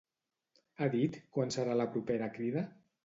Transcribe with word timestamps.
Ha 0.79 0.87
dit 0.95 1.19
quan 1.37 1.53
serà 1.57 1.77
la 1.83 1.89
propera 1.97 2.31
crida? 2.39 2.65